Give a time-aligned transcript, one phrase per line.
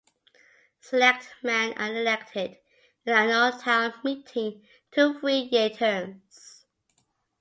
[0.79, 2.57] Selectmen are elected
[3.05, 6.65] in an annual town meeting to three year terms.